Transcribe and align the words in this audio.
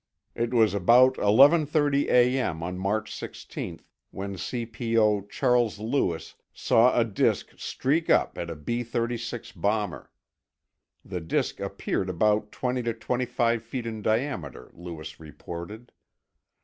It 0.33 0.51
was 0.51 0.73
about 0.73 1.13
11:30 1.17 2.07
A.M. 2.09 2.63
on 2.63 2.79
March 2.79 3.13
16 3.13 3.81
when 4.09 4.33
CPO 4.33 5.29
Charles 5.29 5.77
Lewis 5.77 6.33
saw 6.51 6.99
a 6.99 7.05
disk 7.05 7.49
streak 7.59 8.09
up 8.09 8.35
at 8.35 8.49
a 8.49 8.55
B 8.55 8.81
36 8.81 9.51
bomber. 9.51 10.11
The 11.05 11.21
disk 11.21 11.59
appeared 11.59 12.09
about 12.09 12.51
twenty 12.51 12.81
to 12.81 12.95
twenty 12.95 13.27
five 13.27 13.61
feet 13.61 13.85
in 13.85 14.01
diameter, 14.01 14.71
Lewis 14.73 15.19
reported. 15.19 15.91